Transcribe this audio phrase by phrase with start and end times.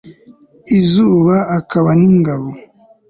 [0.79, 2.49] izuba akaba n ingabo